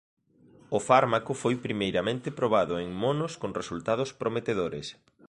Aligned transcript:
O 0.77 0.79
fármaco 0.89 1.31
foi 1.41 1.55
primeiramente 1.65 2.33
probado 2.39 2.73
en 2.83 2.89
monos 3.03 3.33
con 3.41 3.51
resultados 3.61 4.09
prometedores. 4.21 4.87